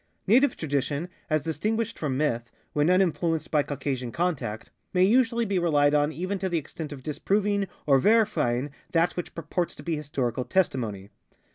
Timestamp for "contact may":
4.11-5.03